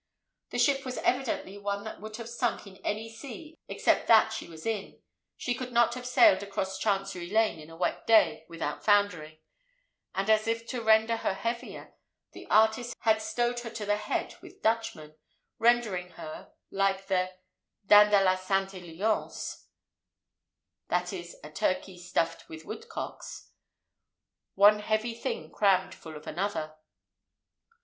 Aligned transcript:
The 0.49 0.57
ship 0.57 0.83
was 0.83 0.97
evidently 0.97 1.59
one 1.59 1.83
that 1.83 2.01
would 2.01 2.15
have 2.15 2.27
sunk 2.27 2.65
in 2.65 2.77
any 2.77 3.07
sea 3.07 3.55
except 3.67 4.07
that 4.07 4.33
she 4.33 4.47
was 4.47 4.65
in: 4.65 4.99
she 5.37 5.53
could 5.53 5.71
not 5.71 5.93
have 5.93 6.07
sailed 6.07 6.41
across 6.41 6.79
Chancery 6.79 7.29
Lane 7.29 7.59
in 7.59 7.69
a 7.69 7.75
wet 7.75 8.07
day 8.07 8.43
without 8.49 8.83
foundering; 8.83 9.37
and, 10.15 10.27
as 10.27 10.47
if 10.47 10.65
to 10.69 10.81
render 10.81 11.17
her 11.17 11.35
heavier, 11.35 11.93
the 12.31 12.47
artist 12.47 12.95
had 13.01 13.21
stowed 13.21 13.59
her 13.59 13.69
to 13.69 13.85
the 13.85 13.97
head 13.97 14.33
with 14.41 14.63
Dutchmen, 14.63 15.13
rendering 15.59 16.09
her, 16.13 16.51
like 16.71 17.05
the 17.05 17.35
dinde 17.85 18.13
à 18.13 18.25
la 18.25 18.37
Sainte 18.37 18.73
Alliance 18.81 19.67
(viz. 20.89 21.35
a 21.43 21.51
turkey 21.51 21.99
stuffed 21.99 22.49
with 22.49 22.65
woodcocks), 22.65 23.51
one 24.55 24.79
heavy 24.79 25.13
thing 25.13 25.51
crammed 25.51 25.93
full 25.93 26.15
of 26.17 26.25
another. 26.25 26.75